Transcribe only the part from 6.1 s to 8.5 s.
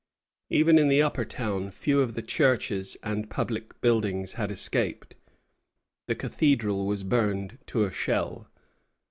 Cathedral was burned to a shell.